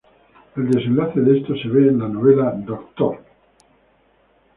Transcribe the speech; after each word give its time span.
El 0.57 0.71
desenlace 0.71 1.21
de 1.21 1.37
esto 1.37 1.55
se 1.55 1.67
ve 1.67 1.87
en 1.89 1.99
la 1.99 2.07
novela 2.07 2.53
"Dr. 2.57 3.19